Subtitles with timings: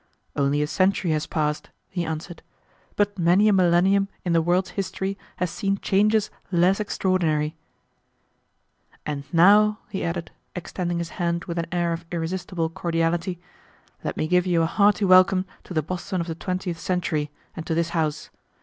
[0.35, 2.41] "Only a century has passed," he answered,
[2.95, 7.55] "but many a millennium in the world's history has seen changes less extraordinary."
[9.05, 13.39] "And now," he added, extending his hand with an air of irresistible cordiality,
[14.03, 17.67] "let me give you a hearty welcome to the Boston of the twentieth century and
[17.67, 18.31] to this house.